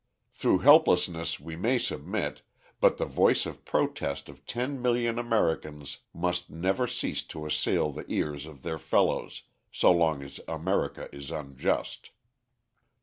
[0.31, 2.41] Through helplessness we may submit,
[2.79, 8.05] but the voice of protest of ten million Americans must never cease to assail the
[8.11, 12.09] ears of their fellows, so long as America is unjust.